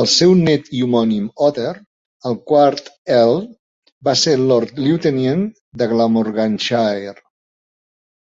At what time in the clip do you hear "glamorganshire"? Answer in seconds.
5.98-7.20